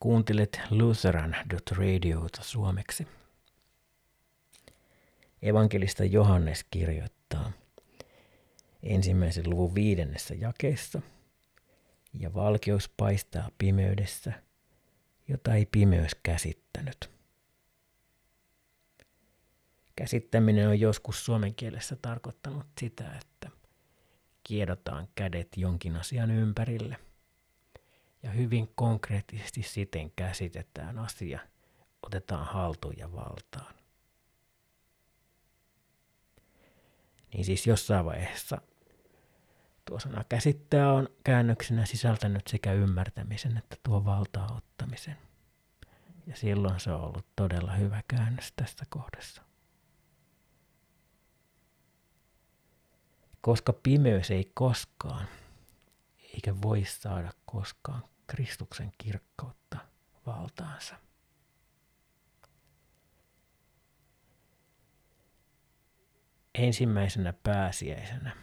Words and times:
Kuuntelet 0.00 0.60
Lutheran.radiota 0.70 2.42
suomeksi. 2.42 3.06
Evankelista 5.42 6.04
Johannes 6.04 6.64
kirjoittaa 6.70 7.52
ensimmäisen 8.82 9.50
luvun 9.50 9.74
viidennessä 9.74 10.34
jakeessa, 10.34 11.02
ja 12.20 12.34
valkeus 12.34 12.88
paistaa 12.96 13.50
pimeydessä, 13.58 14.32
jota 15.28 15.54
ei 15.54 15.66
pimeys 15.66 16.14
käsittänyt. 16.22 17.10
Käsittäminen 19.96 20.68
on 20.68 20.80
joskus 20.80 21.24
suomen 21.24 21.54
kielessä 21.54 21.96
tarkoittanut 21.96 22.66
sitä, 22.80 23.12
että 23.20 23.50
kiedotaan 24.44 25.08
kädet 25.14 25.48
jonkin 25.56 25.96
asian 25.96 26.30
ympärille 26.30 26.96
ja 28.26 28.32
hyvin 28.32 28.72
konkreettisesti 28.74 29.62
siten 29.62 30.10
käsitetään 30.10 30.98
asia, 30.98 31.40
otetaan 32.02 32.46
haltuun 32.46 32.94
ja 32.98 33.12
valtaan. 33.12 33.74
Niin 37.32 37.44
siis 37.44 37.66
jossain 37.66 38.04
vaiheessa 38.04 38.58
tuo 39.84 40.00
sana 40.00 40.24
käsittää 40.28 40.92
on 40.92 41.08
käännöksenä 41.24 41.86
sisältänyt 41.86 42.46
sekä 42.46 42.72
ymmärtämisen 42.72 43.56
että 43.56 43.76
tuo 43.82 44.04
valtaa 44.04 44.56
ottamisen. 44.56 45.16
Ja 46.26 46.36
silloin 46.36 46.80
se 46.80 46.92
on 46.92 47.00
ollut 47.00 47.26
todella 47.36 47.72
hyvä 47.72 48.02
käännös 48.08 48.52
tässä 48.56 48.84
kohdassa. 48.88 49.42
Koska 53.40 53.72
pimeys 53.72 54.30
ei 54.30 54.50
koskaan 54.54 55.26
eikä 56.34 56.62
voi 56.62 56.84
saada 56.84 57.32
koskaan 57.44 58.02
Kristuksen 58.26 58.92
kirkkautta 58.98 59.78
valtaansa. 60.26 60.96
Ensimmäisenä 66.54 67.32
pääsiäisenä. 67.32 68.36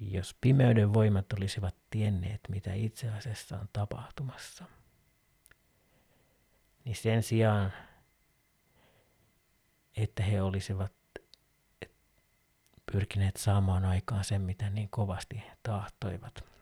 Jos 0.00 0.36
pimeyden 0.40 0.94
voimat 0.94 1.32
olisivat 1.32 1.74
tienneet, 1.90 2.40
mitä 2.48 2.74
itse 2.74 3.08
asiassa 3.10 3.58
on 3.58 3.68
tapahtumassa, 3.72 4.64
niin 6.84 6.96
sen 6.96 7.22
sijaan, 7.22 7.72
että 9.96 10.22
he 10.22 10.42
olisivat 10.42 10.92
pyrkineet 12.92 13.36
saamaan 13.36 13.84
aikaan 13.84 14.24
sen, 14.24 14.40
mitä 14.40 14.70
niin 14.70 14.88
kovasti 14.90 15.42
tahtoivat. 15.62 16.53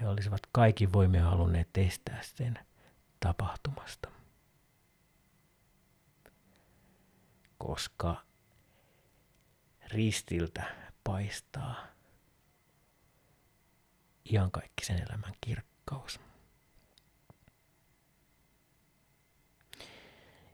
He 0.00 0.08
olisivat 0.08 0.40
kaikki 0.52 0.92
voimia 0.92 1.24
halunneet 1.24 1.78
estää 1.78 2.22
sen 2.22 2.58
tapahtumasta. 3.20 4.08
Koska 7.58 8.24
ristiltä 9.88 10.64
paistaa 11.04 11.86
iankaikkisen 14.32 15.02
elämän 15.08 15.34
kirkkaus. 15.40 16.20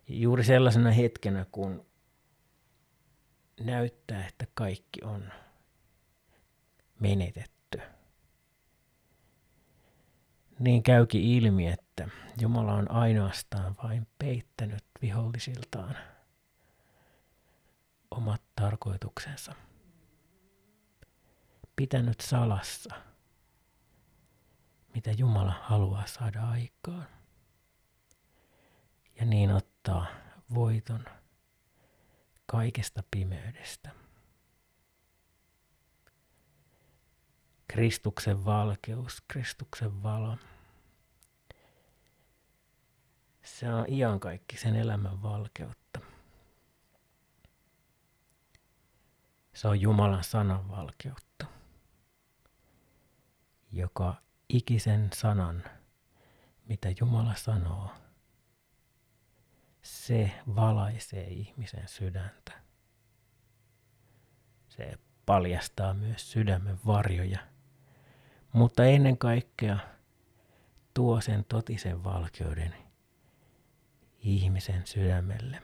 Juuri 0.08 0.44
sellaisena 0.44 0.90
hetkenä, 0.90 1.46
kun 1.52 1.86
näyttää, 3.60 4.26
että 4.26 4.46
kaikki 4.54 5.00
on 5.04 5.32
menetetty. 7.00 7.55
Niin 10.58 10.82
käykin 10.82 11.22
ilmi, 11.22 11.68
että 11.68 12.08
Jumala 12.40 12.74
on 12.74 12.90
ainoastaan 12.90 13.76
vain 13.82 14.06
peittänyt 14.18 14.84
vihollisiltaan 15.02 15.96
omat 18.10 18.42
tarkoituksensa. 18.54 19.54
Pitänyt 21.76 22.20
salassa, 22.20 22.94
mitä 24.94 25.10
Jumala 25.10 25.54
haluaa 25.62 26.06
saada 26.06 26.48
aikaan. 26.48 27.06
Ja 29.20 29.24
niin 29.26 29.50
ottaa 29.50 30.06
voiton 30.54 31.04
kaikesta 32.46 33.02
pimeydestä. 33.10 34.05
Kristuksen 37.68 38.44
valkeus, 38.44 39.22
Kristuksen 39.28 40.02
valo. 40.02 40.36
Se 43.44 43.74
on 43.74 43.84
sen 44.58 44.76
elämän 44.76 45.22
valkeutta. 45.22 46.00
Se 49.54 49.68
on 49.68 49.80
Jumalan 49.80 50.24
sanan 50.24 50.70
valkeutta, 50.70 51.46
joka 53.72 54.14
ikisen 54.48 55.10
sanan, 55.14 55.64
mitä 56.68 56.88
Jumala 57.00 57.34
sanoo, 57.34 57.90
se 59.82 60.32
valaisee 60.54 61.26
ihmisen 61.26 61.88
sydäntä. 61.88 62.52
Se 64.68 64.98
paljastaa 65.26 65.94
myös 65.94 66.32
sydämen 66.32 66.78
varjoja, 66.86 67.38
mutta 68.56 68.84
ennen 68.84 69.18
kaikkea 69.18 69.78
tuo 70.94 71.20
sen 71.20 71.44
totisen 71.44 72.04
valkeuden 72.04 72.74
ihmisen 74.18 74.86
sydämelle. 74.86 75.62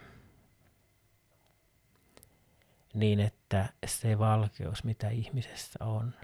Niin, 2.95 3.21
että 3.21 3.69
se 3.87 4.19
valkeus, 4.19 4.85
mitä 4.85 5.09
ihmisessä 5.09 5.85
on, 5.85 6.15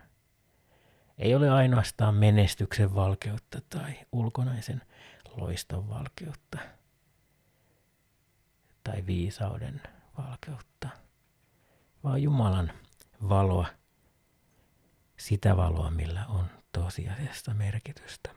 ei 1.19 1.35
ole 1.35 1.51
ainoastaan 1.51 2.15
menestyksen 2.15 2.95
valkeutta 2.95 3.61
tai 3.71 3.95
ulkonaisen 4.13 4.83
loiston 5.37 5.89
valkeutta– 5.89 6.59
tai 8.85 9.07
viisauden 9.07 9.83
valkeutta, 10.19 10.89
vaan 12.05 12.23
Jumalan 12.23 12.73
valoa, 13.29 13.67
sitä 15.17 15.57
valoa, 15.57 15.91
millä 15.91 16.27
on 16.27 16.58
tosiasiassa 16.79 17.55
merkitystä. 17.55 18.35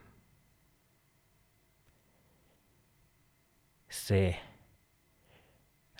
Se 3.90 4.42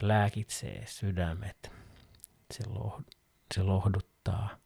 lääkitsee 0.01 0.87
sydämet, 0.87 1.73
se, 2.55 2.65
lohd- 2.65 3.17
se 3.55 3.63
lohduttaa, 3.63 4.57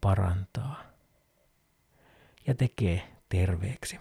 parantaa 0.00 0.84
ja 2.46 2.54
tekee 2.54 3.16
terveeksi. 3.28 4.00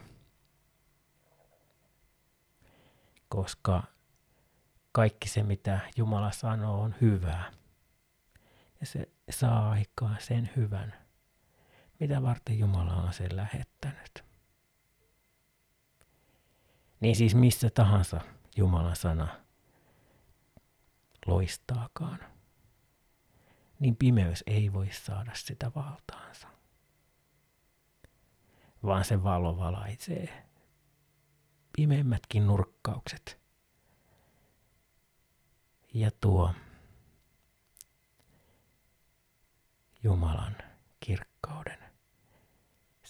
Koska 3.30 3.84
kaikki 4.92 5.30
se, 5.30 5.44
mitä 5.44 5.80
Jumala 5.98 6.32
sanoo, 6.32 6.82
on 6.82 6.96
hyvää. 7.02 7.52
Ja 8.80 8.86
se 8.86 9.10
saa 9.30 9.72
aikaan 9.72 10.18
sen 10.20 10.50
hyvän, 10.56 10.94
mitä 12.04 12.22
varten 12.22 12.60
Jumala 12.60 12.94
on 12.94 13.14
sen 13.14 13.36
lähettänyt. 13.36 14.24
Niin 17.00 17.16
siis 17.16 17.36
missä 17.36 17.70
tahansa 17.70 18.22
Jumalan 18.58 18.96
sana 18.96 19.28
loistaakaan, 21.26 22.20
niin 23.80 23.96
pimeys 23.96 24.44
ei 24.48 24.74
voi 24.74 24.92
saada 24.92 25.32
sitä 25.36 25.72
valtaansa. 25.76 26.48
Vaan 28.86 29.06
se 29.06 29.24
valo 29.24 29.58
valaisee 29.58 30.48
pimeimmätkin 31.78 32.48
nurkkaukset– 32.48 33.40
ja 35.94 36.12
tuo 36.22 36.54
Jumalan 40.04 40.73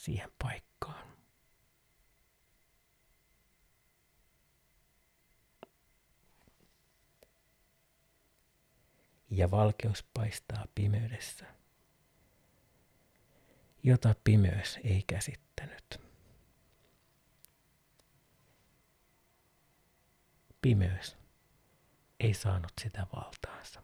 siihen 0.03 0.31
paikkaan. 0.43 1.07
Ja 9.29 9.51
valkeus 9.51 10.03
paistaa 10.13 10.65
pimeydessä, 10.75 11.45
jota 13.83 14.15
pimeys 14.23 14.79
ei 14.83 15.03
käsittänyt. 15.07 16.01
Pimeys 20.61 21.17
ei 22.19 22.33
saanut 22.33 22.71
sitä 22.81 23.07
valtaansa. 23.15 23.82